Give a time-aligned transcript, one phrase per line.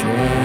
[0.00, 0.39] sure.